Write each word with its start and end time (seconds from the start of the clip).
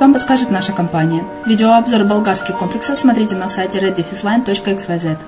вам 0.00 0.12
подскажет 0.12 0.50
наша 0.50 0.72
компания. 0.72 1.22
Видеообзор 1.44 2.04
болгарских 2.04 2.56
комплексов 2.56 2.98
смотрите 2.98 3.34
на 3.34 3.48
сайте 3.48 3.78
reddefisline.xyz. 3.78 5.18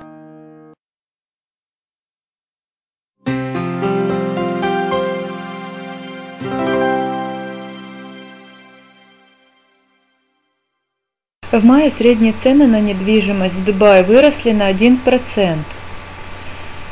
В 11.52 11.64
мае 11.64 11.92
средние 11.96 12.34
цены 12.42 12.66
на 12.66 12.80
недвижимость 12.80 13.54
в 13.54 13.64
Дубае 13.64 14.02
выросли 14.02 14.52
на 14.52 14.70
1%. 14.70 15.58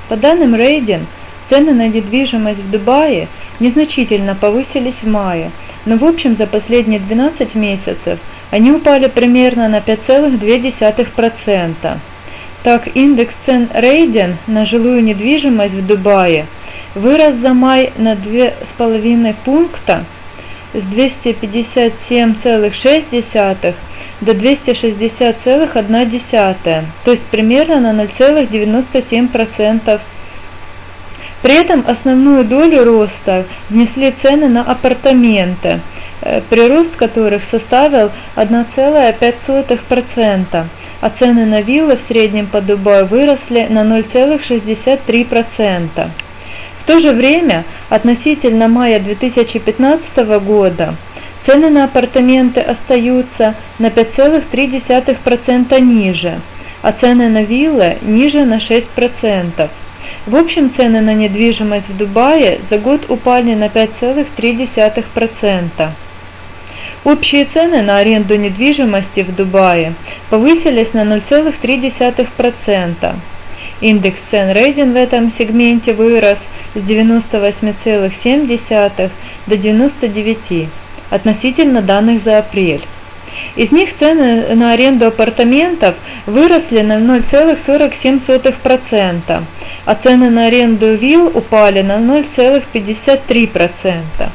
По 0.08 0.16
данным 0.16 0.54
Рейден, 0.54 1.06
Цены 1.48 1.72
на 1.74 1.86
недвижимость 1.86 2.58
в 2.58 2.70
Дубае 2.70 3.28
незначительно 3.60 4.34
повысились 4.34 4.96
в 5.02 5.08
мае, 5.08 5.50
но 5.86 5.96
в 5.96 6.04
общем 6.04 6.36
за 6.36 6.46
последние 6.46 7.00
12 7.00 7.54
месяцев 7.54 8.18
они 8.50 8.72
упали 8.72 9.06
примерно 9.06 9.68
на 9.68 9.78
5,2%. 9.78 11.96
Так, 12.62 12.88
индекс 12.94 13.32
цен 13.46 13.68
Рейден 13.72 14.36
на 14.46 14.66
жилую 14.66 15.02
недвижимость 15.02 15.74
в 15.74 15.86
Дубае 15.86 16.44
вырос 16.96 17.36
за 17.36 17.54
май 17.54 17.92
на 17.96 18.14
2,5 18.14 19.34
пункта 19.44 20.04
с 20.74 20.78
257,6 20.78 23.74
до 24.20 24.32
260,1, 24.32 26.82
то 27.04 27.10
есть 27.10 27.26
примерно 27.26 27.92
на 27.92 28.02
0,97%. 28.02 30.00
При 31.46 31.54
этом 31.54 31.84
основную 31.86 32.44
долю 32.44 32.82
роста 32.82 33.44
внесли 33.70 34.12
цены 34.20 34.48
на 34.48 34.62
апартаменты, 34.62 35.78
э, 36.22 36.40
прирост 36.50 36.96
которых 36.96 37.44
составил 37.48 38.10
1,5%, 38.34 40.66
а 41.00 41.10
цены 41.16 41.46
на 41.46 41.60
виллы 41.60 41.98
в 41.98 42.00
среднем 42.08 42.48
по 42.48 42.60
Дубаю 42.60 43.06
выросли 43.06 43.68
на 43.70 43.84
0,63%. 43.84 46.10
В 46.80 46.84
то 46.84 46.98
же 46.98 47.12
время 47.12 47.62
относительно 47.90 48.66
мая 48.66 48.98
2015 48.98 50.40
года 50.40 50.96
Цены 51.46 51.70
на 51.70 51.84
апартаменты 51.84 52.58
остаются 52.58 53.54
на 53.78 53.86
5,3% 53.86 55.80
ниже, 55.80 56.40
а 56.82 56.90
цены 56.90 57.28
на 57.28 57.44
виллы 57.44 57.98
ниже 58.02 58.44
на 58.44 58.58
6%. 58.58 59.70
В 60.26 60.36
общем, 60.36 60.70
цены 60.74 61.00
на 61.00 61.14
недвижимость 61.14 61.88
в 61.88 61.96
Дубае 61.96 62.58
за 62.68 62.78
год 62.78 63.08
упали 63.08 63.54
на 63.54 63.66
5,3%. 63.66 65.90
Общие 67.04 67.44
цены 67.44 67.82
на 67.82 67.98
аренду 67.98 68.34
недвижимости 68.36 69.20
в 69.20 69.32
Дубае 69.34 69.94
повысились 70.28 70.92
на 70.92 71.04
0,3%. 71.04 73.14
Индекс 73.80 74.18
цен 74.30 74.52
Рейдин 74.52 74.92
в 74.92 74.96
этом 74.96 75.32
сегменте 75.36 75.92
вырос 75.92 76.38
с 76.74 76.78
98,7 76.78 79.10
до 79.46 79.56
99 79.56 80.68
относительно 81.10 81.82
данных 81.82 82.24
за 82.24 82.38
апрель. 82.38 82.82
Из 83.56 83.72
них 83.72 83.90
цены 83.98 84.54
на 84.54 84.70
аренду 84.72 85.06
апартаментов 85.06 85.96
выросли 86.26 86.82
на 86.82 86.98
0,47%, 86.98 89.42
а 89.84 89.94
цены 89.94 90.30
на 90.30 90.46
аренду 90.46 90.94
вилл 90.94 91.26
упали 91.34 91.82
на 91.82 91.98
0,53%. 91.98 94.28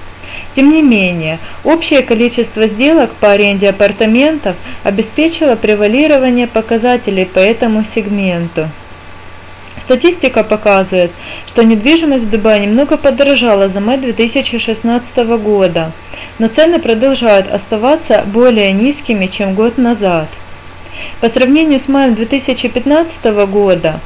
Тем 0.55 0.71
не 0.71 0.81
менее, 0.81 1.39
общее 1.63 2.01
количество 2.01 2.67
сделок 2.67 3.11
по 3.19 3.31
аренде 3.31 3.69
апартаментов 3.69 4.55
обеспечило 4.83 5.55
превалирование 5.55 6.47
показателей 6.47 7.25
по 7.25 7.39
этому 7.39 7.85
сегменту. 7.95 8.67
Статистика 9.91 10.45
показывает, 10.45 11.11
что 11.47 11.63
недвижимость 11.63 12.23
в 12.23 12.29
Дубае 12.29 12.65
немного 12.65 12.95
подорожала 12.95 13.67
за 13.67 13.81
май 13.81 13.97
2016 13.97 15.17
года, 15.43 15.91
но 16.39 16.47
цены 16.47 16.79
продолжают 16.79 17.51
оставаться 17.51 18.23
более 18.25 18.71
низкими, 18.71 19.27
чем 19.27 19.53
год 19.53 19.77
назад. 19.77 20.29
По 21.19 21.27
сравнению 21.27 21.81
с 21.81 21.89
маем 21.89 22.15
2015 22.15 23.25
года 23.49 23.99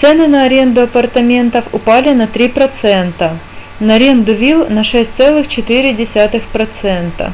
цены 0.00 0.26
на 0.26 0.42
аренду 0.42 0.82
апартаментов 0.82 1.66
упали 1.70 2.12
на 2.14 2.24
3%, 2.24 3.30
на 3.78 3.94
аренду 3.94 4.32
вилл 4.32 4.66
на 4.68 4.80
6,4%. 4.80 7.30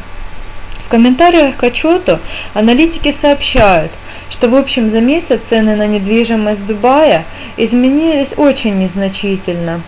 В 0.84 0.88
комментариях 0.90 1.56
к 1.56 1.64
отчету 1.64 2.18
аналитики 2.52 3.14
сообщают, 3.22 3.92
что 4.34 4.48
в 4.48 4.56
общем 4.56 4.90
за 4.90 5.00
месяц 5.00 5.38
цены 5.48 5.76
на 5.76 5.86
недвижимость 5.86 6.66
Дубая 6.66 7.24
изменились 7.56 8.36
очень 8.36 8.76
незначительно. 8.78 9.80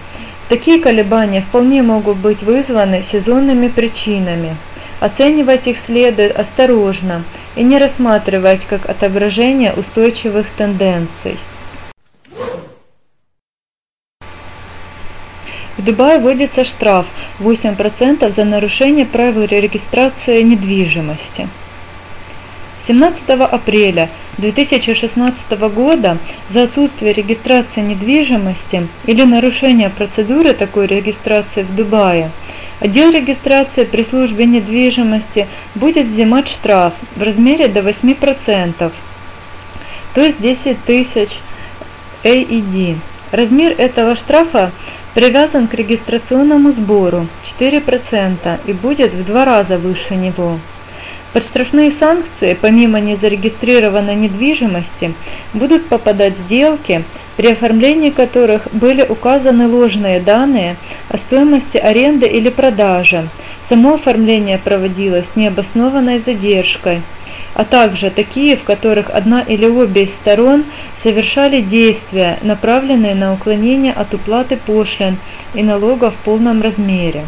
Такие 0.49 0.81
колебания 0.81 1.41
вполне 1.41 1.83
могут 1.83 2.19
быть 2.19 2.43
вызваны 2.43 3.03
сезонными 3.11 3.67
причинами. 3.67 4.55
Оценивать 5.01 5.67
их 5.67 5.79
следует 5.85 6.39
осторожно 6.39 7.25
и 7.57 7.65
не 7.65 7.77
рассматривать 7.79 8.61
как 8.69 8.89
отображение 8.89 9.73
устойчивых 9.73 10.47
тенденций. 10.57 11.37
В 15.77 15.85
Дубае 15.85 16.21
вводится 16.21 16.65
штраф 16.65 17.07
8% 17.41 18.35
за 18.35 18.45
нарушение 18.45 19.07
правил 19.07 19.43
регистрации 19.43 20.43
недвижимости. 20.43 21.49
17 22.87 23.29
апреля 23.29 24.09
2016 24.39 25.35
года 25.75 26.19
за 26.51 26.65
отсутствие 26.65 27.13
регистрации 27.13 27.81
недвижимости 27.81 28.87
или 29.07 29.23
нарушение 29.23 29.91
процедуры 29.91 30.53
такой 30.53 30.87
регистрации 30.87 31.63
в 31.63 31.75
Дубае 31.75 32.31
отдел 32.81 33.11
регистрации 33.11 33.85
при 33.85 34.05
службе 34.05 34.47
недвижимости 34.47 35.47
будет 35.75 36.07
взимать 36.07 36.49
штраф 36.49 36.93
в 37.17 37.23
размере 37.23 37.69
до 37.69 37.81
8%, 37.81 38.93
то 40.15 40.21
есть 40.21 40.41
10 40.41 40.85
тысяч 40.85 41.31
AED. 42.23 42.97
Размер 43.33 43.75
этого 43.77 44.17
штрафа 44.17 44.71
привязан 45.15 45.67
к 45.67 45.75
регистрационному 45.75 46.73
сбору 46.73 47.27
4% 47.59 48.61
и 48.67 48.73
будет 48.73 49.13
в 49.13 49.25
два 49.25 49.45
раза 49.45 49.79
выше 49.79 50.15
него. 50.15 50.59
Под 51.37 51.45
штрафные 51.45 51.93
санкции, 51.93 52.57
помимо 52.59 52.99
незарегистрированной 52.99 54.15
недвижимости, 54.15 55.13
будут 55.53 55.87
попадать 55.87 56.33
сделки, 56.39 57.05
при 57.37 57.49
оформлении 57.49 58.09
которых 58.09 58.69
были 58.73 59.03
указаны 59.03 59.69
ложные 59.69 60.21
данные 60.21 60.77
о 61.11 61.19
стоимости 61.19 61.77
аренды 61.77 62.27
или 62.27 62.49
продажи. 62.49 63.29
Само 63.69 63.97
оформление 63.97 64.57
проводилось 64.57 65.27
с 65.31 65.37
необоснованной 65.37 66.21
задержкой, 66.21 67.03
а 67.53 67.67
также 67.67 68.09
такие, 68.09 68.57
в 68.57 68.63
которых 68.63 69.11
одна 69.11 69.43
или 69.43 69.67
обе 69.67 70.05
из 70.05 70.15
сторон 70.15 70.65
совершали 71.03 71.61
действия, 71.61 72.39
направленные 72.41 73.15
на 73.15 73.35
уклонение 73.35 73.93
от 73.93 74.15
уплаты 74.15 74.57
пошлин 74.57 75.19
и 75.53 75.63
налогов 75.63 76.15
в 76.15 76.25
полном 76.25 76.63
размере. 76.63 77.25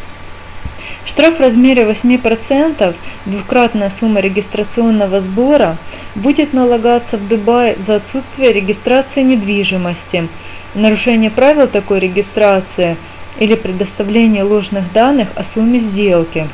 Штраф 1.09 1.39
в 1.39 1.41
размере 1.41 1.85
8%, 1.85 2.95
двукратная 3.25 3.91
сумма 3.99 4.21
регистрационного 4.21 5.23
сбора, 5.23 5.79
будет 6.15 6.53
налагаться 6.53 7.17
в 7.17 7.27
Дубае 7.27 7.77
за 7.87 7.97
отсутствие 7.97 8.53
регистрации 8.53 9.23
недвижимости, 9.23 10.29
нарушение 10.75 11.31
правил 11.31 11.67
такой 11.67 12.01
регистрации 12.01 12.97
или 13.39 13.55
предоставление 13.55 14.43
ложных 14.43 14.93
данных 14.93 15.29
о 15.35 15.45
сумме 15.55 15.81
сделки. 15.81 16.47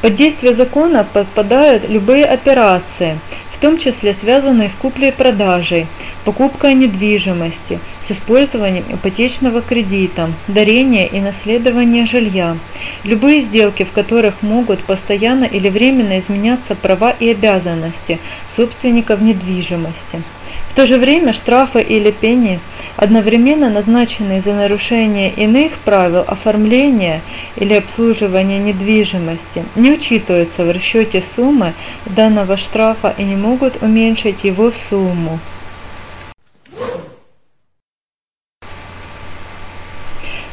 Под 0.00 0.16
действие 0.16 0.54
закона 0.54 1.06
подпадают 1.12 1.88
любые 1.88 2.24
операции, 2.24 3.18
в 3.52 3.60
том 3.60 3.78
числе 3.78 4.14
связанные 4.14 4.70
с 4.70 4.74
куплей-продажей, 4.80 5.86
покупкой 6.24 6.74
недвижимости– 6.74 7.78
с 8.06 8.12
использованием 8.12 8.84
ипотечного 8.90 9.62
кредита, 9.62 10.30
дарения 10.48 11.06
и 11.06 11.20
наследования 11.20 12.06
жилья, 12.06 12.56
любые 13.04 13.40
сделки, 13.40 13.84
в 13.84 13.92
которых 13.92 14.42
могут 14.42 14.80
постоянно 14.80 15.44
или 15.44 15.68
временно 15.68 16.18
изменяться 16.20 16.74
права 16.74 17.14
и 17.18 17.30
обязанности 17.30 18.18
собственников 18.56 19.20
недвижимости. 19.22 20.22
В 20.70 20.76
то 20.76 20.86
же 20.86 20.98
время 20.98 21.32
штрафы 21.32 21.82
или 21.82 22.10
пени, 22.10 22.58
одновременно 22.96 23.70
назначенные 23.70 24.40
за 24.40 24.54
нарушение 24.54 25.30
иных 25.30 25.72
правил 25.84 26.24
оформления 26.26 27.22
или 27.56 27.74
обслуживания 27.74 28.58
недвижимости, 28.58 29.64
не 29.76 29.92
учитываются 29.92 30.64
в 30.64 30.70
расчете 30.72 31.22
суммы 31.36 31.74
данного 32.06 32.56
штрафа 32.56 33.14
и 33.16 33.22
не 33.22 33.36
могут 33.36 33.82
уменьшить 33.82 34.42
его 34.42 34.72
сумму. 34.90 35.38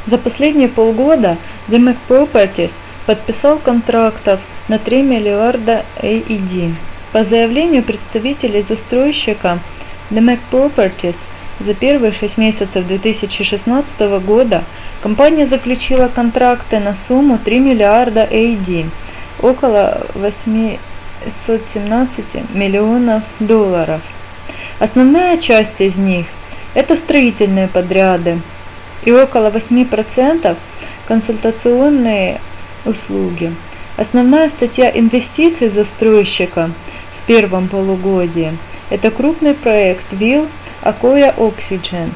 За 0.08 0.18
последние 0.18 0.68
полгода 0.68 1.38
DMAC 1.68 1.96
Properties 2.10 2.72
подписал 3.06 3.60
контрактов 3.60 4.40
на 4.68 4.80
3 4.80 5.04
миллиарда 5.04 5.86
AED. 6.02 6.74
По 7.12 7.24
заявлению 7.24 7.84
представителей 7.84 8.66
застройщика 8.68 9.60
DMAC 10.10 10.40
Properties 10.52 11.14
за 11.60 11.76
первые 11.76 12.14
6 12.14 12.36
месяцев 12.38 12.88
2016 12.88 14.00
года 14.26 14.64
компания 15.04 15.46
заключила 15.46 16.08
контракты 16.08 16.80
на 16.80 16.96
сумму 17.08 17.38
3 17.38 17.60
миллиарда 17.60 18.24
AED, 18.24 18.88
около 19.42 20.02
817 20.16 22.56
миллионов 22.56 23.22
долларов. 23.40 24.02
Основная 24.80 25.38
часть 25.38 25.80
из 25.80 25.96
них– 25.96 26.26
это 26.74 26.96
строительные 26.96 27.68
подряды, 27.68 28.40
и 29.04 29.12
около 29.12 29.50
8% 29.50 30.56
консультационные 31.08 32.40
услуги. 32.86 33.52
Основная 33.98 34.50
статья 34.50 34.90
инвестиций 34.90 35.70
застройщика 35.70 36.72
в 37.18 37.26
первом 37.28 37.68
полугодии– 37.68 38.58
это 38.90 39.12
крупный 39.12 39.54
проект 39.54 40.12
Will 40.12 40.48
Akoya 40.82 41.36
Oxygen 41.36 42.10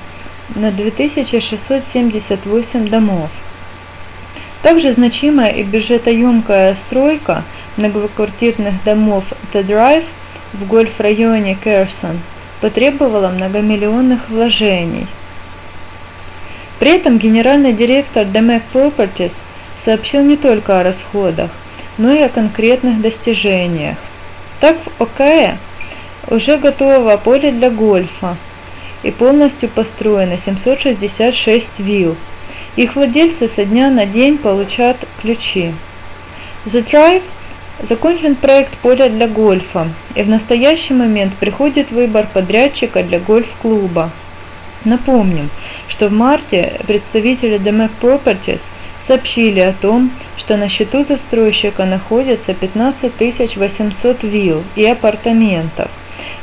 на 0.55 0.71
2678 0.71 2.89
домов. 2.89 3.29
Также 4.61 4.93
значимая 4.93 5.51
и 5.51 5.63
бюджетоемкая 5.63 6.77
стройка 6.87 7.43
многоквартирных 7.77 8.83
домов 8.83 9.23
The 9.53 9.63
Drive 9.63 10.03
в 10.53 10.65
гольф-районе 10.65 11.55
Керсон 11.55 12.19
потребовала 12.61 13.29
многомиллионных 13.29 14.29
вложений. 14.29 15.07
При 16.79 16.91
этом 16.91 17.17
генеральный 17.17 17.73
директор 17.73 18.25
DMAC 18.25 18.61
Properties 18.73 19.31
сообщил 19.85 20.23
не 20.23 20.35
только 20.35 20.79
о 20.79 20.83
расходах, 20.83 21.51
но 21.97 22.11
и 22.13 22.19
о 22.19 22.29
конкретных 22.29 23.01
достижениях. 23.01 23.97
Так 24.59 24.77
в 24.77 25.01
ОКЭ 25.01 25.57
уже 26.27 26.57
готово 26.57 27.17
поле 27.17 27.51
для 27.51 27.69
гольфа 27.69 28.35
и 29.03 29.11
полностью 29.11 29.69
построено 29.69 30.37
766 30.43 31.79
вилл. 31.79 32.15
Их 32.75 32.95
владельцы 32.95 33.49
со 33.55 33.63
дня 33.63 33.89
на 33.89 34.05
день 34.05 34.37
получат 34.37 34.97
ключи. 35.21 35.71
The 36.65 36.83
Drive 36.83 37.23
закончен 37.87 38.35
проект 38.35 38.73
поля 38.77 39.07
для 39.09 39.27
гольфа, 39.27 39.87
и 40.15 40.23
в 40.23 40.29
настоящий 40.29 40.93
момент 40.93 41.33
приходит 41.35 41.91
выбор 41.91 42.27
подрядчика 42.33 43.03
для 43.03 43.19
гольф-клуба. 43.19 44.09
Напомним, 44.85 45.49
что 45.87 46.09
в 46.09 46.11
марте 46.11 46.79
представители 46.85 47.57
DMAC 47.57 47.89
Properties 47.99 48.59
сообщили 49.07 49.59
о 49.59 49.73
том, 49.73 50.11
что 50.37 50.57
на 50.57 50.69
счету 50.69 51.03
застройщика 51.03 51.85
находится 51.85 52.53
15 52.53 53.57
800 53.57 54.23
вилл 54.23 54.63
и 54.75 54.85
апартаментов, 54.85 55.89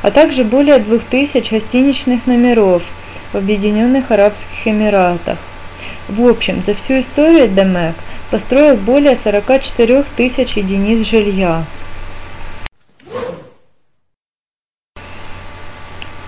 а 0.02 0.10
также 0.10 0.42
более 0.42 0.80
2000 0.80 1.50
гостиничных 1.50 2.26
номеров 2.26 2.82
в 3.32 3.36
Объединенных 3.36 4.10
Арабских 4.10 4.66
Эмиратах. 4.66 5.38
В 6.08 6.26
общем, 6.26 6.64
за 6.66 6.74
всю 6.74 7.00
историю 7.00 7.46
DMAC 7.46 7.94
построил 8.32 8.76
более 8.76 9.16
44 9.22 10.04
тысяч 10.16 10.56
единиц 10.56 11.06
жилья. 11.06 11.64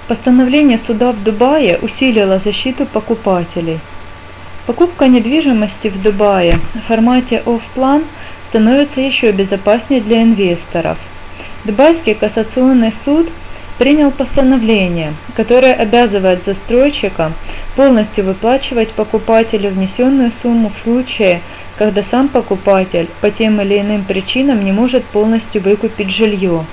Постановление 0.09 0.79
суда 0.87 1.13
в 1.13 1.25
Дубае 1.25 1.79
усилило 1.81 2.39
защиту 2.39 2.85
покупателей. 2.85 3.79
Покупка 4.67 5.09
недвижимости 5.09 5.89
в 5.89 6.03
Дубае 6.03 6.59
в 6.75 6.89
формате 6.89 7.43
off-plan 7.47 8.05
становится 8.51 9.01
еще 9.01 9.33
безопаснее 9.33 10.03
для 10.03 10.23
инвесторов. 10.23 10.99
Дубайский 11.65 12.15
кассационный 12.15 12.93
суд 13.07 13.31
принял 13.79 14.11
постановление, 14.11 15.15
которое 15.37 15.73
обязывает 15.73 16.45
застройщика 16.45 17.33
полностью 17.75 18.25
выплачивать 18.25 18.91
покупателю 18.91 19.71
внесенную 19.71 20.33
сумму 20.43 20.71
в 20.71 20.83
случае, 20.83 21.41
когда 21.79 22.05
сам 22.11 22.29
покупатель 22.29 23.09
по 23.23 23.31
тем 23.31 23.59
или 23.63 23.81
иным 23.81 24.05
причинам 24.05 24.63
не 24.67 24.73
может 24.73 25.03
полностью 25.07 25.63
выкупить 25.63 26.11
жилье. 26.11 26.67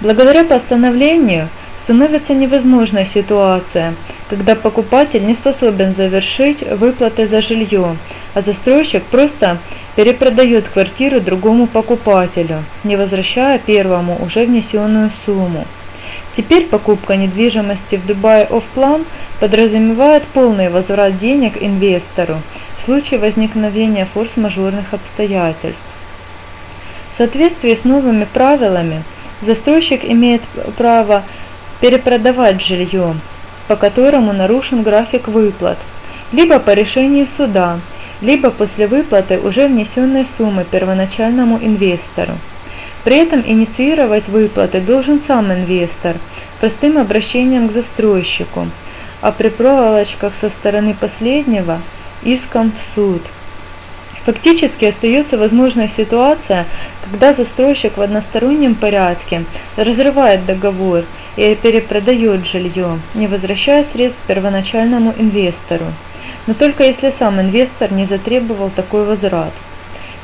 Благодаря 0.00 0.44
постановлению 0.44 1.48
становится 1.88 2.34
невозможной 2.34 3.08
ситуация, 3.14 3.94
когда 4.28 4.54
покупатель 4.54 5.24
не 5.24 5.32
способен 5.32 5.94
завершить 5.96 6.60
выплаты 6.60 7.26
за 7.26 7.40
жилье, 7.40 7.96
а 8.34 8.42
застройщик 8.42 9.02
просто 9.04 9.56
перепродает 9.96 10.68
квартиру 10.68 11.18
другому 11.18 11.66
покупателю, 11.66 12.56
не 12.84 12.96
возвращая 12.96 13.58
первому 13.58 14.18
уже 14.22 14.44
внесенную 14.44 15.10
сумму. 15.24 15.64
Теперь 16.36 16.66
покупка 16.66 17.16
недвижимости 17.16 17.96
в 17.96 18.06
Дубае 18.06 18.44
оффплан 18.44 19.06
подразумевает 19.40 20.24
полный 20.24 20.68
возврат 20.68 21.18
денег 21.18 21.54
инвестору 21.58 22.34
в 22.82 22.84
случае 22.84 23.18
возникновения 23.18 24.06
форс-мажорных 24.12 24.92
обстоятельств. 24.92 25.80
В 27.14 27.16
соответствии 27.16 27.78
с 27.80 27.84
новыми 27.84 28.26
правилами, 28.30 29.02
застройщик 29.40 30.04
имеет 30.04 30.42
право 30.76 31.22
перепродавать 31.80 32.62
жилье, 32.62 33.14
по 33.66 33.76
которому 33.76 34.32
нарушен 34.32 34.82
график 34.82 35.28
выплат, 35.28 35.78
либо 36.32 36.58
по 36.58 36.72
решению 36.74 37.26
суда, 37.36 37.78
либо 38.20 38.50
после 38.50 38.86
выплаты 38.86 39.38
уже 39.38 39.68
внесенной 39.68 40.26
суммы 40.36 40.64
первоначальному 40.64 41.58
инвестору. 41.60 42.32
При 43.04 43.16
этом 43.16 43.42
инициировать 43.46 44.28
выплаты 44.28 44.80
должен 44.80 45.20
сам 45.26 45.52
инвестор 45.52 46.16
простым 46.60 46.98
обращением 46.98 47.68
к 47.68 47.72
застройщику, 47.72 48.66
а 49.20 49.32
при 49.32 49.48
проволочках 49.48 50.32
со 50.40 50.48
стороны 50.48 50.94
последнего– 50.94 51.78
иском 52.22 52.72
в 52.72 52.94
суд. 52.94 53.22
Фактически 54.24 54.86
остается 54.86 55.38
возможная 55.38 55.90
ситуация, 55.96 56.66
когда 57.04 57.32
застройщик 57.32 57.96
в 57.96 58.02
одностороннем 58.02 58.74
порядке 58.74 59.44
разрывает 59.76 60.44
договор 60.44 61.04
и 61.36 61.54
перепродает 61.54 62.46
жилье, 62.46 62.98
не 63.14 63.26
возвращая 63.26 63.84
средств 63.92 64.20
первоначальному 64.26 65.14
инвестору, 65.18 65.86
но 66.46 66.54
только 66.54 66.84
если 66.84 67.12
сам 67.18 67.40
инвестор 67.40 67.92
не 67.92 68.06
затребовал 68.06 68.70
такой 68.70 69.04
возврат. 69.04 69.52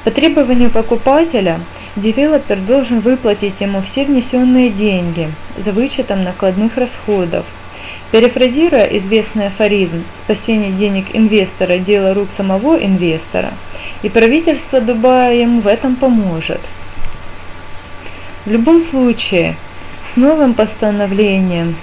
По 0.04 0.10
требованию 0.10 0.70
покупателя 0.70 1.60
девелопер 1.96 2.58
должен 2.58 3.00
выплатить 3.00 3.60
ему 3.60 3.82
все 3.82 4.04
внесенные 4.04 4.70
деньги 4.70 5.30
за 5.64 5.72
вычетом 5.72 6.24
накладных 6.24 6.76
расходов. 6.76 7.44
Перефразируя 8.10 8.84
известный 8.84 9.46
афоризм 9.46 10.04
«спасение 10.24 10.70
денег 10.70 11.06
инвестора– 11.12 11.78
дело 11.78 12.14
рук 12.14 12.28
самого 12.36 12.76
инвестора», 12.76 13.50
и 14.02 14.08
правительство 14.08 14.80
Дубая 14.80 15.34
ему 15.34 15.60
в 15.60 15.66
этом 15.66 15.96
поможет. 15.96 16.60
В 18.44 18.50
любом 18.50 18.84
случае, 18.90 19.56
новым 20.16 20.54
постановлением 20.54 21.74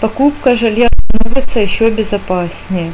покупка 0.00 0.56
жилья 0.56 0.88
становится 1.08 1.60
еще 1.60 1.90
безопаснее. 1.90 2.92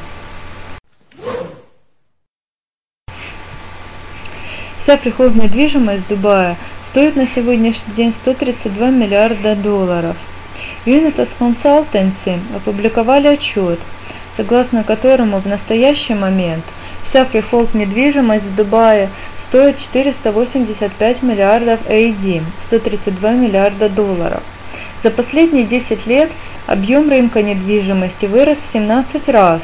Вся 4.83 4.97
freehold 4.97 5.35
недвижимость 5.35 6.07
Дубая 6.09 6.57
стоит 6.91 7.17
на 7.17 7.27
сегодняшний 7.27 7.95
день 7.95 8.15
132 8.23 8.91
миллиарда 8.91 9.55
долларов. 9.57 10.17
Unitas 10.87 11.29
Consultancy 11.39 12.39
опубликовали 12.57 13.29
отчет, 13.29 13.79
согласно 14.37 14.85
которому 14.85 15.41
в 15.41 15.47
настоящий 15.47 16.15
момент 16.15 16.65
вся 17.05 17.25
freehold 17.25 17.75
недвижимость 17.75 18.45
в 18.45 18.55
Дубае 18.55 19.09
стоит 19.49 19.79
485 19.79 21.23
миллиардов 21.23 21.81
AED, 21.89 22.43
132 22.67 23.33
миллиарда 23.33 23.89
долларов. 23.89 24.43
За 25.03 25.11
последние 25.11 25.65
10 25.65 26.07
лет 26.07 26.31
объем 26.67 27.09
рынка 27.09 27.43
недвижимости 27.43 28.27
вырос 28.27 28.59
в 28.59 28.73
17 28.73 29.29
раз. 29.29 29.61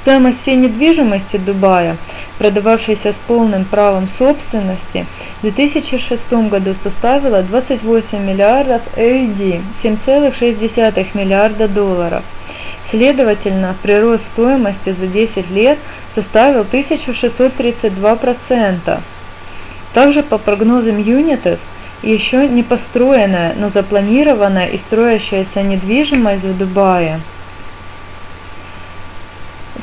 Стоимость 0.00 0.42
всей 0.42 0.56
недвижимости 0.56 1.36
Дубая, 1.36 1.96
продававшейся 2.38 3.12
с 3.12 3.16
полным 3.28 3.64
правом 3.64 4.08
собственности, 4.18 5.06
в 5.38 5.42
2006 5.42 6.32
году 6.50 6.74
составила 6.82 7.42
28 7.42 8.18
миллиардов 8.18 8.82
AD, 8.96 9.60
7,6 9.84 11.08
миллиарда 11.14 11.68
долларов. 11.68 12.24
Следовательно, 12.92 13.74
прирост 13.82 14.22
стоимости 14.34 14.94
за 14.98 15.06
10 15.06 15.50
лет 15.50 15.78
составил 16.14 16.66
1632%. 16.70 19.00
Также 19.94 20.22
по 20.22 20.36
прогнозам 20.36 20.98
Unitas, 20.98 21.58
еще 22.02 22.46
не 22.46 22.62
построенная, 22.62 23.54
но 23.56 23.70
запланированная 23.70 24.66
и 24.66 24.76
строящаяся 24.76 25.62
недвижимость 25.62 26.44
в 26.44 26.58
Дубае 26.58 27.20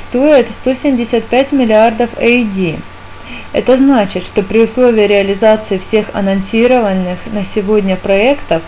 стоит 0.10 0.46
175 0.62 1.52
миллиардов 1.52 2.12
AED. 2.16 2.80
Это 3.54 3.78
значит, 3.78 4.24
что 4.24 4.44
при 4.44 4.60
условии 4.60 5.08
реализации 5.08 5.80
всех 5.80 6.06
анонсированных 6.14 7.18
на 7.34 7.44
сегодня 7.44 7.96
проектов 7.96 8.62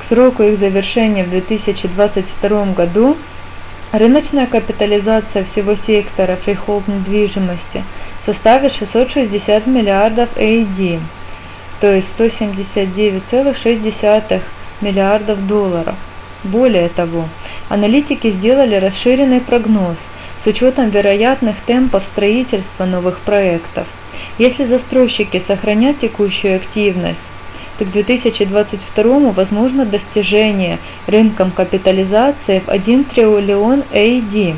к 0.00 0.04
сроку 0.04 0.42
их 0.42 0.58
завершения 0.58 1.24
в 1.24 1.30
2022 1.30 2.64
году 2.74 3.16
Рыночная 3.98 4.46
капитализация 4.46 5.44
всего 5.44 5.74
сектора 5.74 6.36
freehold 6.36 6.86
недвижимости 6.86 7.82
составит 8.26 8.74
660 8.74 9.66
миллиардов 9.66 10.28
AED, 10.36 11.00
то 11.80 11.94
есть 11.94 12.08
179,6 12.18 14.40
миллиардов 14.82 15.46
долларов. 15.46 15.94
Более 16.44 16.90
того, 16.90 17.24
аналитики 17.70 18.30
сделали 18.32 18.74
расширенный 18.74 19.40
прогноз 19.40 19.96
с 20.44 20.46
учетом 20.46 20.90
вероятных 20.90 21.56
темпов 21.66 22.02
строительства 22.12 22.84
новых 22.84 23.20
проектов. 23.20 23.86
Если 24.36 24.66
застройщики 24.66 25.42
сохранят 25.46 26.00
текущую 26.00 26.56
активность, 26.56 27.16
то 27.78 27.84
к 27.84 27.90
2022 27.90 29.32
возможно 29.32 29.84
достижение 29.84 30.78
рынком 31.06 31.50
капитализации 31.50 32.60
в 32.60 32.68
1 32.68 33.04
триллион 33.04 33.82
AD, 33.92 34.54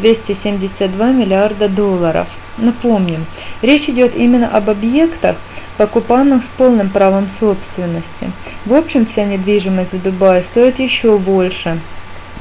272 0.00 1.12
миллиарда 1.12 1.68
долларов. 1.68 2.26
Напомним, 2.58 3.24
речь 3.62 3.88
идет 3.88 4.16
именно 4.16 4.48
об 4.48 4.68
объектах, 4.70 5.36
покупаемых 5.76 6.44
с 6.44 6.48
полным 6.58 6.90
правом 6.90 7.28
собственности. 7.40 8.30
В 8.66 8.74
общем, 8.74 9.06
вся 9.06 9.24
недвижимость 9.24 9.92
в 9.92 10.02
Дубае 10.02 10.42
стоит 10.42 10.78
еще 10.78 11.16
больше, 11.16 11.78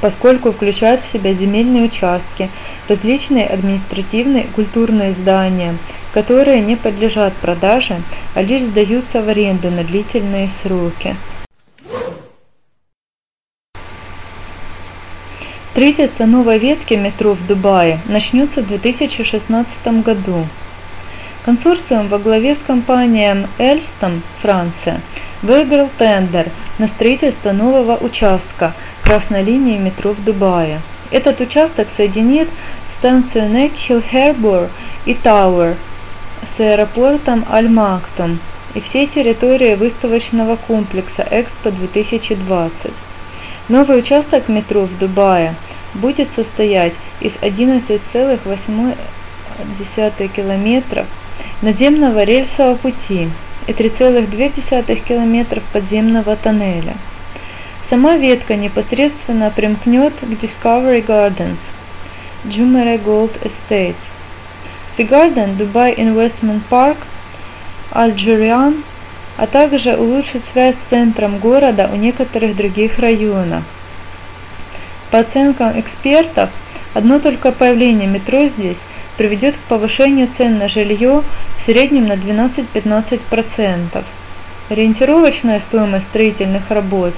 поскольку 0.02 0.52
включает 0.52 1.00
в 1.02 1.14
себя 1.14 1.34
земельные 1.34 1.86
участки, 1.86 2.50
различные 2.90 3.48
административные 3.48 4.44
и 4.44 4.48
культурные 4.48 5.14
здания, 5.14 5.76
которые 6.14 6.62
не 6.62 6.76
подлежат 6.76 7.34
продаже, 7.34 8.02
а 8.36 8.42
лишь 8.42 8.62
сдаются 8.62 9.22
в 9.22 9.30
аренду 9.30 9.70
на 9.70 9.84
длительные 9.84 10.50
сроки. 10.64 11.16
Строительство 15.72 16.26
новой 16.26 16.58
ветки 16.58 16.96
метро 16.96 17.34
в 17.34 17.48
Дубае 17.48 18.00
начнется 18.06 18.62
в 18.62 18.68
2016 18.68 20.04
году. 20.04 20.46
Консорциум 21.46 22.08
во 22.08 22.18
главе 22.18 22.56
с 22.56 22.58
компанией 22.68 23.46
Эльстом, 23.58 24.22
Франция, 24.42 25.00
выиграл 25.42 25.90
тендер 25.98 26.48
на 26.80 26.88
строительство 26.88 27.54
нового 27.54 27.96
участка 27.96 28.74
красной 29.04 29.44
линии 29.44 29.78
метро 29.78 30.12
в 30.12 30.24
Дубае. 30.24 30.82
Этот 31.12 31.40
участок 31.40 31.88
соединит 31.96 32.50
станцию 32.98 33.46
Neck 33.46 33.72
Harbor 34.12 34.68
и 35.06 35.14
Tower 35.14 35.76
с 36.60 36.62
аэропортом 36.62 37.46
Аль-Мактум 37.50 38.38
и 38.74 38.82
всей 38.82 39.08
территорией 39.08 39.76
выставочного 39.76 40.58
комплекса 40.58 41.26
Экспо 41.32 41.72
2020. 41.72 42.92
Новый 43.70 44.00
участок 44.00 44.50
метро 44.50 44.82
в 44.82 45.00
Дубае 45.00 45.56
будет 45.94 46.28
состоять 46.36 46.92
из 47.22 47.32
11,8 47.42 50.28
километров 50.36 51.06
наземного 51.62 52.24
рельсового 52.24 52.76
пути 52.76 53.30
и 53.68 53.72
3,2 53.72 54.96
километров 55.08 55.64
подземного 55.72 56.36
тоннеля. 56.36 56.96
Сама 57.90 58.18
ветка 58.18 58.58
непосредственно 58.58 59.50
примкнет 59.50 60.12
к 60.20 60.26
Discovery 60.26 61.06
Gardens, 61.06 61.60
Jumeirah 62.44 63.02
Gold 63.02 63.32
Estates, 63.44 64.09
Sea 65.00 65.08
Garden, 65.08 65.56
Dubai 65.56 65.96
Investment 65.96 66.62
Park, 66.70 66.98
Algerian 67.94 68.84
а 69.38 69.48
также 69.48 69.96
улучшит 69.96 70.42
связь 70.52 70.76
с 70.76 70.90
центром 70.90 71.38
города 71.38 71.90
у 71.94 71.96
некоторых 71.96 72.58
других 72.58 73.00
районов. 73.00 73.64
По 75.10 75.20
оценкам 75.20 75.80
экспертов, 75.80 76.50
одно 76.94 77.20
только 77.20 77.54
появление 77.54 78.10
метро 78.10 78.48
здесь 78.48 78.76
приведет 79.16 79.56
к 79.56 79.70
повышению 79.70 80.28
цен 80.38 80.58
на 80.58 80.68
жилье 80.68 81.22
в 81.22 81.66
среднем 81.66 82.08
на 82.08 82.16
12-15%. 82.16 84.04
Ориентировочная 84.70 85.62
стоимость 85.62 86.08
строительных 86.10 86.70
работ, 86.70 87.14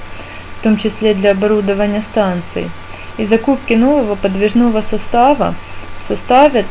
в 0.60 0.62
том 0.62 0.76
числе 0.76 1.14
для 1.14 1.32
оборудования 1.32 2.04
станций, 2.12 2.70
и 3.18 3.26
закупки 3.26 3.72
нового 3.72 4.14
подвижного 4.14 4.84
состава 4.88 5.56
составит 6.06 6.66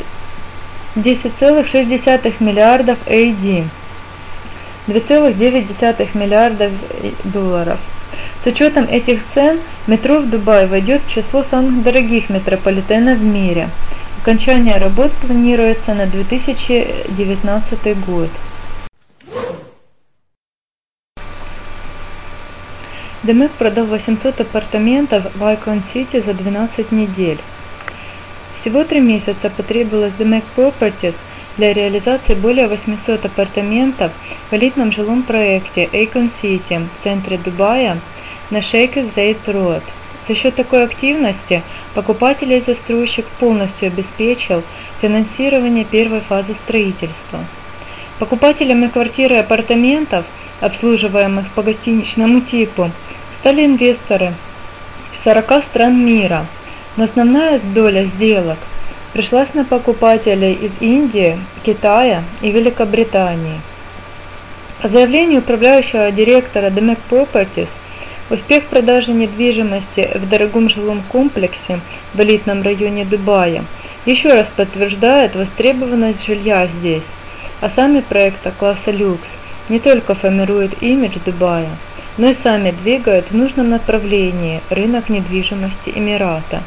10,6 0.95 2.33
миллиардов 2.43 2.98
AD. 3.07 3.66
2,9 4.87 6.18
миллиардов 6.18 6.72
долларов. 7.25 7.79
С 8.44 8.48
учетом 8.48 8.85
этих 8.85 9.20
цен, 9.33 9.59
метро 9.87 10.20
в 10.20 10.29
Дубае 10.29 10.68
войдет 10.68 11.01
в 11.05 11.13
число 11.13 11.44
самых 11.50 11.83
дорогих 11.83 12.29
метрополитенов 12.29 13.20
в 13.20 13.24
мире. 13.24 13.70
Окончание 14.22 14.77
работ 14.77 15.11
планируется 15.13 15.94
на 15.94 16.07
2019 16.07 18.05
год. 18.05 18.29
Демек 23.24 23.51
продал 23.51 23.85
800 23.85 24.42
апартаментов 24.42 25.35
в 25.35 25.44
Icon 25.44 25.81
City 25.94 26.25
за 26.25 26.33
12 26.33 26.92
недель. 26.92 27.37
Всего 28.61 28.83
три 28.83 29.00
месяца 29.00 29.50
потребовалось 29.50 30.13
Demec 30.17 30.43
Properties– 30.55 31.15
для 31.57 31.74
реализации 31.74 32.33
более 32.33 32.67
800 32.67 33.25
апартаментов 33.25 34.11
в 34.50 34.53
элитном 34.53 34.91
жилом 34.91 35.24
проекте 35.24 35.85
Icon 35.85 36.29
City 36.41 36.87
в 36.87 37.03
центре 37.03 37.37
Дубая 37.37 37.97
на 38.50 38.61
Шейк 38.61 38.93
Зейд 39.15 39.37
Роуд. 39.47 39.83
За 40.27 40.35
счет 40.35 40.55
такой 40.55 40.83
активности 40.83 41.61
покупатель 41.93 42.53
и 42.53 42.61
застройщик 42.61 43.25
полностью 43.39 43.87
обеспечил 43.87 44.63
финансирование 45.01 45.83
первой 45.83 46.21
фазы 46.21 46.55
строительства. 46.63 47.39
Покупателями 48.17 48.87
квартир 48.87 49.33
и 49.33 49.37
апартаментов, 49.37 50.25
обслуживаемых 50.61 51.50
по 51.51 51.63
гостиничному 51.63 52.41
типу, 52.41 52.91
стали 53.39 53.65
инвесторы 53.65 54.27
из 55.13 55.24
40 55.25 55.63
стран 55.63 56.05
мира, 56.05 56.45
но 56.98 57.06
основная 57.06 57.60
доля 57.74 58.06
сделок 58.06 58.58
пришлась 59.14 59.54
на 59.54 59.66
покупателей 59.66 60.54
из 60.54 60.72
Индии, 60.80 61.38
Китая 61.64 62.24
и 62.42 62.51
Великобритании. 62.51 63.60
По 64.82 64.88
заявлению 64.88 65.40
управляющего 65.40 66.12
директора 66.12 66.70
Demec 66.70 66.98
Properties, 67.10 67.68
успех 68.30 68.66
продажи 68.66 69.12
недвижимости 69.12 70.10
в 70.16 70.27
дорогом 70.27 70.70
жилом 70.70 71.04
комплексе 71.10 71.80
в 72.14 72.22
элитном 72.22 72.62
районе 72.62 73.06
Дубая 73.06 73.64
еще 74.06 74.34
раз 74.34 74.48
подтверждает 74.56 75.36
востребованность 75.36 76.25
жилья 76.25 76.68
здесь, 76.80 77.04
а 77.60 77.70
сами 77.70 78.00
проекты 78.00 78.51
класса 78.58 78.92
люкс 78.92 79.27
не 79.70 79.80
только 79.80 80.16
формируют 80.16 80.82
имидж 80.82 81.18
Дубая, 81.25 81.70
но 82.18 82.30
и 82.30 82.36
сами 82.36 82.72
двигают 82.72 83.27
в 83.30 83.36
нужном 83.36 83.70
направлении 83.70 84.62
рынок 84.70 85.10
недвижимости 85.10 85.92
Эмирата. 85.94 86.62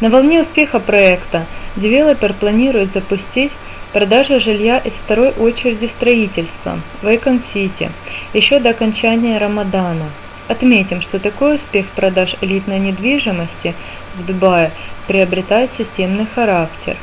На 0.00 0.08
волне 0.08 0.40
успеха 0.40 0.80
проекта 0.80 1.44
девелопер 1.76 2.32
планирует 2.32 2.94
запустить 2.94 3.52
продажу 3.92 4.40
жилья 4.40 4.78
из 4.78 4.92
второй 4.92 5.32
очереди 5.32 5.90
строительства 5.94 6.78
в 7.02 7.06
Aykon 7.06 7.53
City 7.53 7.90
еще 8.32 8.60
до 8.60 8.70
окончания 8.70 9.36
Рамадана. 9.36 10.06
Отметим, 10.48 11.02
что 11.02 11.18
такой 11.18 11.56
успех 11.56 11.86
продаж 11.88 12.34
элитной 12.40 12.78
недвижимости 12.78 13.74
в 14.16 14.24
Дубае 14.24 14.70
приобретает 15.06 15.70
системный 15.76 16.26
характер. 16.34 16.96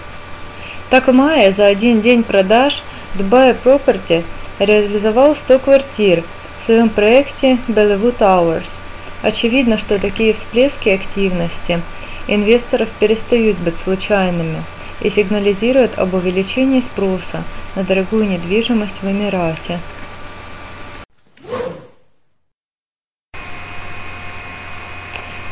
Так 0.90 1.08
в 1.08 1.14
мае 1.14 1.52
за 1.52 1.68
один 1.68 2.02
день 2.02 2.24
продаж 2.24 2.82
Dubai 3.14 3.56
Property 3.64 4.24
реализовал 4.58 5.36
100 5.36 5.60
квартир 5.60 6.24
в 6.62 6.66
своем 6.66 6.90
проекте 6.90 7.60
Bellevue 7.68 8.16
Towers. 8.18 8.70
Очевидно, 9.22 9.78
что 9.78 10.00
такие 10.00 10.34
всплески 10.34 10.90
активности– 10.90 11.80
инвесторов 12.28 12.90
перестают 13.00 13.58
быть 13.58 13.76
случайными 13.84 14.62
и 15.02 15.10
сигнализируют 15.10 15.98
об 15.98 16.14
увеличении 16.14 16.82
спроса 16.82 17.44
на 17.76 17.84
дорогую 17.84 18.28
недвижимость 18.28 19.02
в 19.02 19.10
Эмирате. 19.10 19.80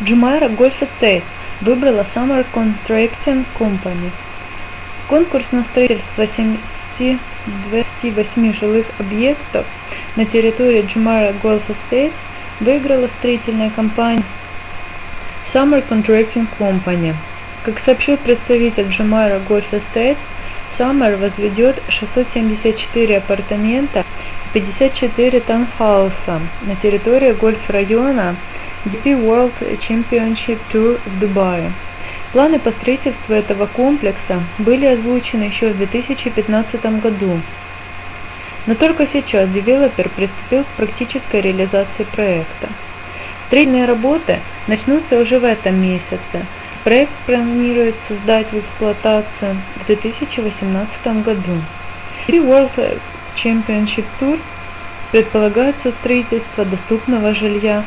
Jumeirah 0.02 0.56
Golf 0.56 0.74
Estates 0.82 1.24
выбрала 1.62 2.06
Summer 2.14 2.46
Contracting 2.54 3.46
Company. 3.58 4.12
Конкурс 5.10 5.46
на 5.52 5.64
строительство 5.64 6.28
78 6.98 8.54
жилых 8.54 8.86
объектов 9.00 9.66
на 10.16 10.26
территории 10.26 10.84
Jumeirah 10.84 11.34
Golf 11.42 11.64
Estates 11.70 12.14
выиграла 12.60 13.08
строительная 13.20 13.70
компания 13.70 14.24
Summer 15.56 15.82
Contracting 15.90 16.48
Company. 16.60 17.14
Как 17.64 17.80
сообщил 17.80 18.18
представитель 18.18 18.88
Jumeirah 18.88 19.42
Golf 19.48 19.64
Estates, 19.72 20.18
Summer 20.78 21.16
возведет 21.16 21.82
674 21.88 23.20
апартамента 23.20 24.02
и 24.02 24.60
54 24.60 25.40
таунхауса 25.40 26.42
на 26.68 26.76
территории 26.84 27.32
гольф-района 27.32 28.36
DP 28.84 29.18
World 29.26 29.54
Championship 29.80 30.60
Tour 30.74 31.00
в 31.06 31.20
Дубае. 31.22 31.72
Планы 32.34 32.60
по 32.60 32.72
строительству 32.72 33.34
этого 33.34 33.66
комплекса 33.66 34.44
были 34.58 34.88
озвучены 34.88 35.44
еще 35.44 35.70
в 35.70 35.78
2015 35.78 37.02
году, 37.02 37.40
но 38.68 38.76
только 38.76 39.08
сейчас 39.08 39.50
девелопер 39.52 40.10
приступил 40.10 40.66
к 40.66 40.76
практической 40.76 41.40
реализации 41.40 42.04
проекта. 42.14 42.68
Строительные 43.48 43.86
работы 43.86 44.40
начнутся 44.68 45.20
уже 45.20 45.40
в 45.40 45.44
этом 45.44 45.82
месяце. 45.82 46.46
Проект 46.84 47.12
планируется 47.26 48.16
сдать 48.24 48.48
в 48.52 48.60
эксплуатацию 48.60 49.56
в 49.76 49.86
2018 49.86 51.24
году. 51.24 51.62
При 52.26 52.40
World 52.40 53.00
Championship 53.36 54.06
Tour 54.20 54.40
предполагается 55.12 55.92
строительство 55.92 56.66
доступного 56.66 57.34
жилья 57.34 57.84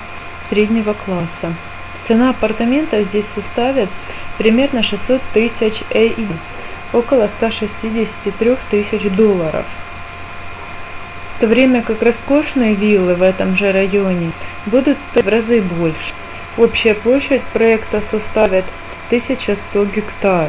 среднего 0.49 0.95
класса. 0.95 1.55
Цена 2.07 2.31
апартамента 2.31 3.03
здесь 3.03 3.27
составит 3.35 3.89
примерно 4.39 4.83
600 4.83 5.21
тысяч 5.35 5.83
ЭИ, 5.91 6.29
около 6.93 7.29
163 7.39 8.57
тысяч 8.71 9.11
долларов. 9.11 9.67
В 11.39 11.41
то 11.41 11.47
время 11.47 11.83
как 11.83 12.03
роскошные 12.03 12.75
виллы 12.75 13.15
в 13.15 13.23
этом 13.23 13.57
же 13.57 13.71
районе 13.71 14.33
будут 14.67 14.99
стоить 15.13 15.25
в 15.25 15.29
разы 15.29 15.61
больше. 15.61 16.13
Общая 16.57 16.95
площадь 16.95 17.43
проекта 17.53 18.03
составит 18.11 18.65
1100 19.07 19.85
гектар. 19.85 20.49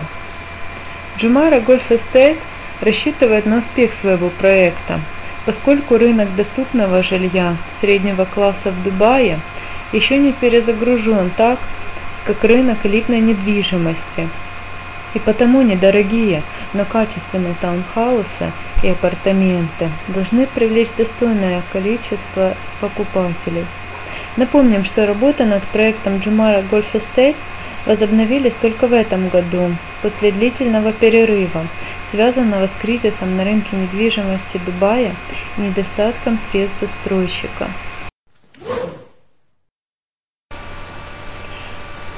Джумара 1.19 1.60
Гольф 1.60 1.91
Эстейт 1.91 2.39
рассчитывает 2.82 3.45
на 3.45 3.60
успех 3.60 3.91
своего 4.02 4.30
проекта, 4.30 4.99
поскольку 5.45 5.95
рынок 5.95 6.36
доступного 6.36 7.04
жилья 7.04 7.56
среднего 7.82 8.25
класса 8.25 8.71
в 8.71 8.84
Дубае 8.84 9.38
еще 9.91 10.17
не 10.17 10.32
перезагружен 10.32 11.30
так, 11.38 11.60
как 12.25 12.43
рынок 12.43 12.80
элитной 12.84 13.19
недвижимости. 13.19 14.28
И 15.13 15.19
потому 15.19 15.62
недорогие, 15.62 16.41
но 16.73 16.86
качественные 16.86 17.55
таунхаусы 17.62 18.51
и 18.84 18.89
апартаменты 18.89 19.89
должны 20.08 20.45
привлечь 20.47 20.89
достойное 20.97 21.62
количество 21.71 22.53
покупателей. 22.79 23.65
Напомним, 24.38 24.86
что 24.86 25.05
работа 25.05 25.45
над 25.45 25.63
проектом 25.63 26.19
Джумара 26.19 26.62
Golf 26.62 26.86
Estate 26.93 27.36
возобновились 27.86 28.53
только 28.62 28.88
в 28.88 28.93
этом 28.93 29.29
году, 29.29 29.69
после 30.01 30.32
длительного 30.32 30.91
перерыва, 30.91 31.65
связанного 32.12 32.67
с 32.67 32.82
кризисом 32.82 33.36
на 33.36 33.43
рынке 33.43 33.75
недвижимости 33.75 34.60
Дубая 34.65 35.12
и 35.58 35.62
недостатком 35.62 36.38
средств 36.51 36.79
застройщика. 36.82 37.67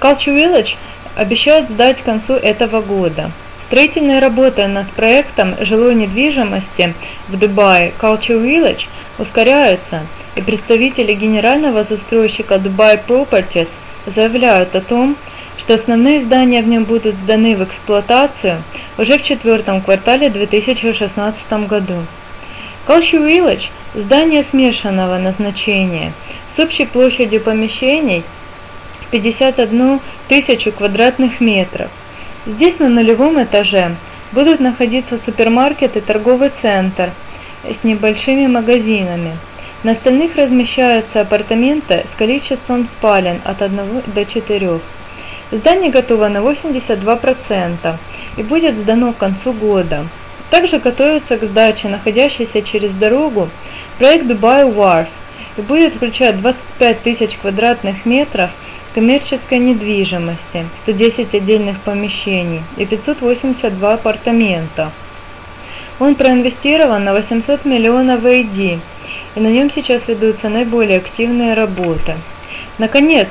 Culture 0.02 0.36
Village 0.36 0.76
обещают 1.16 1.70
сдать 1.70 2.02
к 2.02 2.06
концу 2.06 2.34
этого 2.34 2.82
года. 2.82 3.30
Строительные 3.72 4.20
работы 4.20 4.68
над 4.68 4.90
проектом 4.90 5.56
жилой 5.62 5.96
недвижимости 5.96 6.94
в 7.30 7.40
Дубае 7.40 7.94
Culture 7.98 8.44
Village 8.44 8.88
ускоряются, 9.18 10.02
и 10.36 10.42
представители 10.42 11.14
генерального 11.14 11.86
застройщика 11.86 12.56
Dubai 12.56 13.00
Properties 13.08 13.70
заявляют 14.14 14.76
о 14.76 14.82
том, 14.82 15.16
что 15.58 15.76
основные 15.76 16.22
здания 16.22 16.62
в 16.62 16.68
нем 16.68 16.84
будут 16.84 17.16
сданы 17.16 17.56
в 17.56 17.64
эксплуатацию 17.64 18.62
уже 18.98 19.18
в 19.18 19.24
четвертом 19.24 19.80
квартале 19.80 20.30
2016 20.30 21.54
году. 21.70 21.96
Culture 22.86 23.26
Village– 23.26 23.70
здание 23.94 24.44
смешанного 24.44 25.18
назначения 25.18 26.12
с 26.58 26.60
общей 26.60 26.84
площадью 26.84 27.40
помещений 27.40 28.24
в 29.00 29.12
51 29.12 30.02
тысячу 30.28 30.74
квадратных 30.74 31.40
метров 31.40 31.90
Здесь 32.48 32.80
на 32.80 32.90
нулевом 32.90 33.42
этаже 33.44 33.96
будут 34.32 34.60
находиться 34.60 35.20
супермаркет 35.24 35.96
и 35.96 36.02
торговый 36.02 36.52
центр 36.62 37.12
с 37.64 37.84
небольшими 37.84 38.48
магазинами. 38.48 39.38
На 39.84 39.92
остальных 39.92 40.36
размещаются 40.36 41.22
апартаменты 41.22 42.04
с 42.12 42.18
количеством 42.18 42.86
спален 42.86 43.40
от 43.44 43.62
1 43.62 43.80
до 44.08 44.26
4. 44.26 44.80
Здание 45.52 45.92
готово 45.92 46.30
на 46.30 46.40
82% 46.40 47.96
и 48.38 48.42
будет 48.42 48.76
сдано 48.76 49.14
к 49.14 49.18
концу 49.18 49.54
года. 49.54 50.08
Также 50.50 50.80
готовится 50.80 51.38
к 51.38 51.44
сдаче 51.44 51.90
находящийся 51.90 52.64
через 52.64 52.90
дорогу 52.92 53.50
проект 54.00 54.26
Dubai 54.26 54.74
Wharf 54.74 55.08
и 55.58 55.62
будет 55.62 55.94
включать 55.94 56.42
25 56.42 57.02
тысяч 57.04 57.38
квадратных 57.40 58.08
метров 58.08 58.50
коммерческой 58.94 59.60
недвижимости, 59.60 60.66
110 60.84 61.34
отдельных 61.34 61.80
помещений 61.80 62.62
и 62.78 62.86
582 62.86 63.94
апартамента. 63.94 64.92
Он 66.00 66.16
проинвестирован 66.16 67.04
на 67.04 67.14
800 67.14 67.66
миллионов 67.66 68.24
AD, 68.24 68.80
и 69.36 69.40
на 69.40 69.48
нем 69.48 69.72
сейчас 69.74 70.08
ведутся 70.08 70.50
наиболее 70.50 70.98
активные 70.98 71.54
работы. 71.54 72.16
Наконец, 72.78 73.28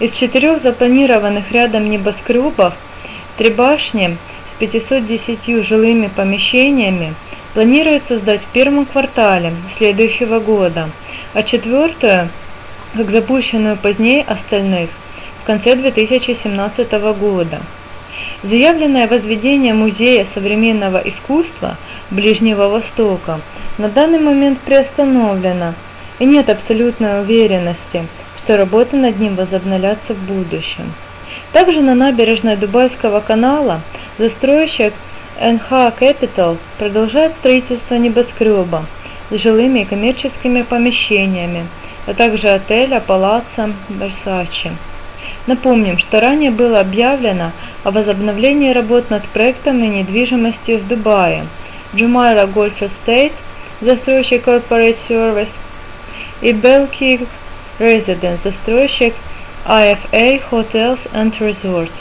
из 0.00 0.12
четырех 0.12 0.62
запланированных 0.62 1.50
рядом 1.52 1.90
небоскребов, 1.90 2.74
три 3.36 3.50
башни 3.50 4.16
с 4.52 4.58
510 4.58 5.66
жилыми 5.66 6.08
помещениями 6.08 7.14
планируется 7.52 8.18
сдать 8.18 8.40
в 8.40 8.52
первом 8.52 8.86
квартале 8.86 9.52
следующего 9.76 10.38
года, 10.40 10.88
а 11.34 11.42
четвертую– 11.42 12.28
как 12.96 13.10
запущенную 13.10 13.76
позднее 13.76 14.24
остальных 14.26 14.90
в 15.42 15.46
конце 15.46 15.74
2017 15.74 16.92
года. 17.18 17.60
Заявленное 18.42 19.08
возведение 19.08 19.74
Музея 19.74 20.26
современного 20.34 20.98
искусства 20.98 21.76
Ближнего 22.10 22.68
Востока 22.68 23.40
на 23.78 23.88
данный 23.88 24.20
момент 24.20 24.58
приостановлено, 24.60 25.74
и 26.18 26.24
нет 26.24 26.48
абсолютной 26.48 27.22
уверенности, 27.22 28.06
что 28.38 28.56
работы 28.56 28.96
над 28.96 29.18
ним 29.18 29.34
возобновятся 29.34 30.14
в 30.14 30.18
будущем. 30.18 30.92
Также 31.52 31.80
на 31.80 31.94
набережной 31.94 32.56
Дубайского 32.56 33.20
канала 33.20 33.80
застройщик 34.18 34.92
NH 35.40 35.94
Capital 35.98 36.58
продолжает 36.78 37.32
строительство 37.32 37.96
небоскреба 37.96 38.84
с 39.30 39.34
жилыми 39.34 39.80
и 39.80 39.84
коммерческими 39.84 40.62
помещениями, 40.62 41.66
а 42.06 42.14
также 42.14 42.48
отеля 42.48 43.00
Палаццо 43.00 43.70
Версачи. 43.88 44.72
Напомним, 45.46 45.98
что 45.98 46.20
ранее 46.20 46.50
было 46.50 46.80
объявлено 46.80 47.52
о 47.82 47.90
возобновлении 47.90 48.72
работ 48.72 49.10
над 49.10 49.24
проектами 49.28 49.86
недвижимости 49.86 50.76
в 50.76 50.86
Дубае 50.88 51.44
Jumeirah 51.92 52.52
Golf 52.52 52.80
Estate, 52.80 53.32
застройщик 53.80 54.46
Corporate 54.46 54.96
Service, 55.08 55.50
и 56.40 56.52
Belkey 56.52 57.26
Residence, 57.78 58.38
застройщик 58.42 59.14
IFA 59.66 60.42
Hotels 60.50 60.98
and 61.12 61.32
Resorts. 61.38 61.92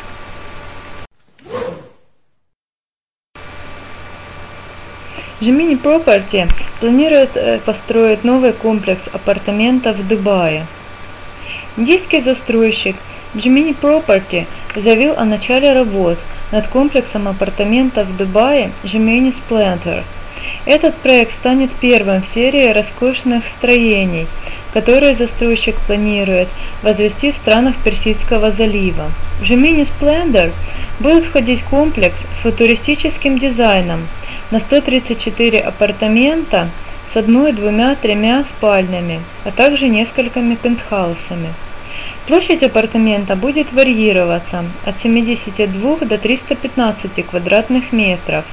Gemini 5.41 5.75
Property 5.75 6.47
планирует 6.83 7.29
э, 7.35 7.59
построить 7.63 8.25
новый 8.25 8.51
комплекс 8.51 8.99
апартаментов 9.13 9.95
в 9.95 10.05
Дубае. 10.05 10.65
Индийский 11.77 12.19
застройщик 12.19 12.97
Gemini 13.33 13.73
Property 13.73 14.45
заявил 14.75 15.13
о 15.15 15.23
начале 15.23 15.71
работ 15.71 16.17
над 16.51 16.67
комплексом 16.67 17.29
апартаментов 17.29 18.07
в 18.07 18.17
Дубае 18.17 18.69
Gemini 18.83 19.33
Splendor. 19.33 20.03
Этот 20.65 20.93
проект 20.95 21.31
станет 21.31 21.71
первым 21.71 22.21
в 22.21 22.27
серии 22.27 22.73
роскошных 22.73 23.45
строений, 23.57 24.27
которые 24.73 25.15
застройщик 25.15 25.75
планирует 25.87 26.49
возвести 26.81 27.31
в 27.31 27.37
странах 27.37 27.75
Персидского 27.81 28.51
залива. 28.51 29.09
В 29.39 29.43
Gemini 29.43 29.87
Splendor 29.87 30.51
будет 30.99 31.23
входить 31.23 31.63
комплекс 31.63 32.17
с 32.37 32.41
футуристическим 32.41 33.39
дизайном– 33.39 34.05
на 34.53 34.59
134 34.59 35.61
апартамента 35.61 36.69
с 37.11 37.17
одной, 37.17 37.53
двумя, 37.53 37.95
тремя 37.95 38.43
спальнями, 38.43 39.19
а 39.45 39.51
также 39.51 39.87
несколькими 39.87 40.53
пентхаусами. 40.53 41.51
Площадь 42.27 42.61
апартамента 42.61 43.35
будет 43.35 43.73
варьироваться 43.73 44.63
от 44.85 45.01
72 45.01 45.97
до 46.05 46.19
315 46.19 47.25
квадратных 47.25 47.91
метров. 47.91 48.45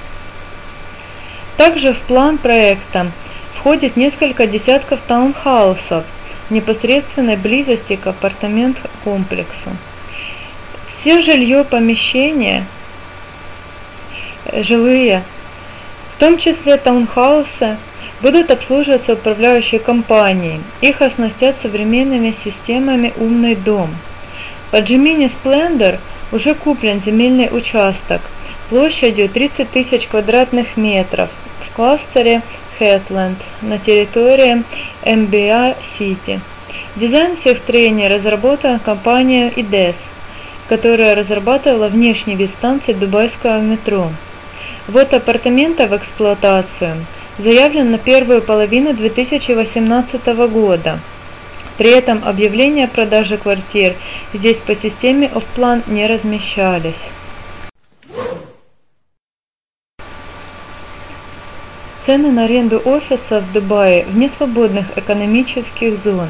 Также 1.58 1.92
в 1.92 1.98
план 1.98 2.38
проекта 2.38 3.12
входит 3.54 3.98
несколько 3.98 4.46
десятков 4.46 5.00
таунхаусов 5.06 6.04
в 6.48 6.50
непосредственной 6.50 7.36
близости 7.36 7.96
к 7.96 8.06
апартамент-комплексу. 8.06 9.76
Все 10.88 11.20
жилье 11.20 11.62
помещения 11.62 12.64
жилые 14.50 15.22
в 15.36 15.39
том 16.20 16.36
числе 16.38 16.76
таунхаусы, 16.76 17.78
будут 18.20 18.50
обслуживаться 18.50 19.14
управляющей 19.14 19.78
компанией. 19.78 20.60
Их 20.82 21.00
оснастят 21.00 21.56
современными 21.62 22.34
системами 22.44 23.12
«Умный 23.16 23.56
дом». 23.56 23.88
Под 24.70 24.84
Gemini 24.84 25.30
Splendor 25.32 25.98
уже 26.30 26.54
куплен 26.54 27.00
земельный 27.04 27.48
участок 27.50 28.20
площадью 28.68 29.28
30 29.28 29.70
тысяч 29.70 30.06
квадратных 30.06 30.76
метров 30.76 31.30
в 31.66 31.74
кластере 31.74 32.42
Headland 32.78 33.36
на 33.62 33.78
территории 33.78 34.62
MBA 35.02 35.74
City. 35.98 36.38
Дизайн 36.96 37.36
всех 37.36 37.58
строений 37.58 38.08
разработала 38.08 38.78
компания 38.84 39.50
IDES, 39.56 39.96
которая 40.68 41.14
разрабатывала 41.14 41.88
внешний 41.88 42.36
вид 42.36 42.50
станции 42.58 42.92
Дубайского 42.92 43.60
метро. 43.60 44.10
Вот 44.92 45.14
апартамента 45.14 45.86
в 45.86 45.96
эксплуатацию 45.96 46.96
заявлен 47.38 47.92
на 47.92 47.98
первую 47.98 48.42
половину 48.42 48.92
2018 48.92 50.26
года. 50.50 50.98
При 51.78 51.90
этом 51.90 52.22
объявления 52.24 52.86
о 52.86 52.88
продаже 52.88 53.36
квартир 53.36 53.94
здесь 54.34 54.56
по 54.56 54.74
системе 54.74 55.30
офплан 55.32 55.84
не 55.86 56.08
размещались. 56.08 56.98
Цены 62.04 62.32
на 62.32 62.46
аренду 62.46 62.82
офисов 62.84 63.44
в 63.44 63.52
Дубае 63.52 64.04
вне 64.06 64.28
свободных 64.36 64.98
экономических 64.98 66.02
зон. 66.02 66.26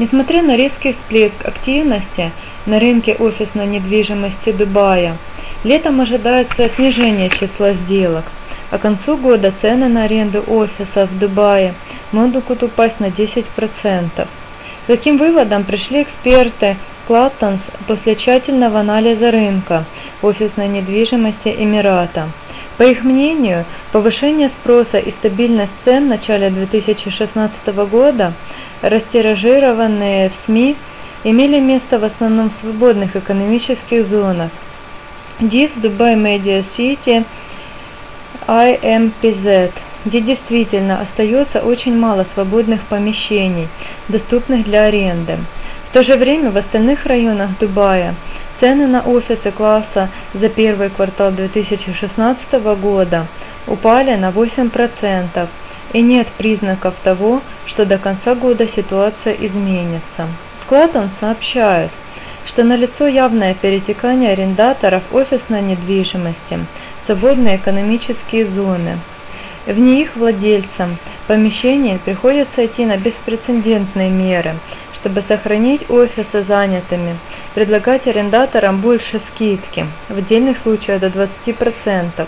Несмотря 0.00 0.42
на 0.42 0.56
резкий 0.56 0.94
всплеск 0.94 1.46
активности, 1.46 2.32
на 2.66 2.80
рынке 2.80 3.14
офисной 3.14 3.66
недвижимости 3.66 4.50
Дубая. 4.50 5.16
Летом 5.64 6.00
ожидается 6.00 6.68
снижение 6.74 7.30
числа 7.30 7.72
сделок, 7.72 8.24
а 8.72 8.78
к 8.78 8.80
концу 8.80 9.16
года 9.16 9.52
цены 9.60 9.88
на 9.88 10.04
аренду 10.04 10.42
офисов 10.48 11.08
в 11.08 11.18
Дубае 11.18 11.72
могут 12.10 12.62
упасть 12.64 12.98
на 12.98 13.06
10%. 13.06 13.44
К 14.16 14.26
таким 14.88 15.18
выводам 15.18 15.62
пришли 15.62 16.02
эксперты 16.02 16.76
Клаттонс 17.06 17.60
после 17.86 18.16
тщательного 18.16 18.80
анализа 18.80 19.30
рынка 19.30 19.84
офисной 20.20 20.66
недвижимости 20.66 21.54
Эмирата. 21.56 22.28
По 22.76 22.82
их 22.82 23.04
мнению, 23.04 23.64
повышение 23.92 24.48
спроса 24.48 24.98
и 24.98 25.12
стабильность 25.12 25.72
цен 25.84 26.06
в 26.06 26.08
начале 26.08 26.50
2016 26.50 27.52
года, 27.88 28.32
растиражированные 28.82 30.30
в 30.30 30.46
СМИ, 30.46 30.74
имели 31.22 31.60
место 31.60 32.00
в 32.00 32.04
основном 32.04 32.50
в 32.50 32.60
свободных 32.60 33.14
экономических 33.14 34.04
зонах. 34.06 34.50
DIFS 35.42 35.80
Dubai 35.80 36.14
Media 36.14 36.62
City 36.62 37.24
IMPZ, 38.46 39.72
где 40.04 40.20
действительно 40.20 41.00
остается 41.00 41.60
очень 41.60 41.98
мало 41.98 42.24
свободных 42.34 42.80
помещений, 42.82 43.68
доступных 44.08 44.64
для 44.64 44.84
аренды. 44.84 45.38
В 45.90 45.92
то 45.92 46.02
же 46.02 46.16
время 46.16 46.50
в 46.50 46.56
остальных 46.56 47.06
районах 47.06 47.50
Дубая 47.60 48.14
цены 48.60 48.86
на 48.86 49.02
офисы 49.02 49.50
класса 49.50 50.08
за 50.32 50.48
первый 50.48 50.90
квартал 50.90 51.32
2016 51.32 52.52
года 52.80 53.26
упали 53.66 54.14
на 54.14 54.30
8%, 54.30 55.48
и 55.92 56.00
нет 56.00 56.28
признаков 56.38 56.94
того, 57.02 57.40
что 57.66 57.84
до 57.84 57.98
конца 57.98 58.34
года 58.34 58.66
ситуация 58.66 59.34
изменится. 59.34 60.28
Клаттон 60.68 61.10
сообщает, 61.20 61.90
что 62.46 62.64
налицо 62.64 63.06
явное 63.06 63.54
перетекание 63.54 64.32
арендаторов 64.32 65.02
офисной 65.12 65.62
недвижимости 65.62 66.58
в 67.02 67.06
свободные 67.06 67.56
экономические 67.56 68.46
зоны. 68.46 68.98
Вне 69.66 70.02
их 70.02 70.16
владельцам 70.16 70.96
помещения 71.28 71.98
приходится 72.04 72.66
идти 72.66 72.84
на 72.84 72.96
беспрецедентные 72.96 74.10
меры, 74.10 74.54
чтобы 74.94 75.22
сохранить 75.26 75.88
офисы 75.88 76.42
занятыми, 76.42 77.16
предлагать 77.54 78.06
арендаторам 78.06 78.78
больше 78.78 79.20
скидки, 79.28 79.86
в 80.08 80.18
отдельных 80.18 80.58
случаях 80.62 81.00
до 81.00 81.08
20%, 81.08 82.26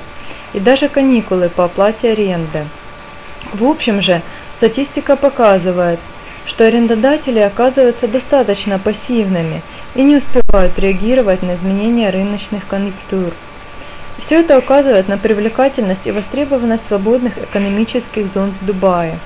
и 0.52 0.60
даже 0.60 0.88
каникулы 0.88 1.48
по 1.48 1.64
оплате 1.64 2.12
аренды. 2.12 2.64
В 3.52 3.64
общем 3.64 4.00
же, 4.00 4.22
статистика 4.58 5.16
показывает, 5.16 5.98
что 6.46 6.66
арендодатели 6.66 7.40
оказываются 7.40 8.06
достаточно 8.06 8.78
пассивными 8.78 9.62
и 9.94 10.02
не 10.02 10.16
успевают 10.16 10.78
реагировать 10.78 11.42
на 11.42 11.54
изменения 11.54 12.10
рыночных 12.10 12.66
конъюнктур. 12.66 13.32
Все 14.18 14.40
это 14.40 14.58
указывает 14.58 15.08
на 15.08 15.18
привлекательность 15.18 16.06
и 16.06 16.10
востребованность 16.10 16.82
свободных 16.88 17.36
экономических 17.38 18.26
зон 18.32 18.52
в 18.60 18.64
Дубае. 18.66 19.18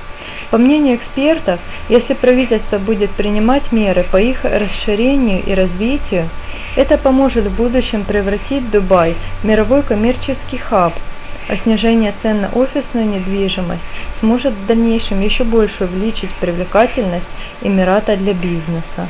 По 0.51 0.59
мнению 0.59 0.97
экспертов, 0.97 1.61
если 1.89 2.15
правительство 2.15 2.79
будет 2.79 3.11
принимать 3.11 3.71
меры 3.71 4.05
по 4.11 4.17
их 4.17 4.45
расширению 4.45 5.43
и 5.45 5.55
развитию, 5.55 6.29
это 6.75 6.97
поможет 6.97 7.45
в 7.45 7.57
будущем 7.57 8.05
превратить 8.05 8.71
Дубай 8.71 9.15
в 9.43 9.45
мировой 9.45 9.83
коммерческий 9.83 10.59
хаб, 10.59 10.95
а 11.49 11.57
снижение 11.57 12.15
цен 12.23 12.41
на 12.41 12.49
офисную 12.49 13.07
недвижимость 13.07 13.83
сможет 14.21 14.53
в 14.55 14.67
дальнейшем 14.67 15.21
еще 15.21 15.45
больше 15.45 15.85
увеличить 15.85 16.31
привлекательность 16.41 17.29
Эмирата 17.63 18.17
для 18.17 18.33
бизнеса. 18.33 19.09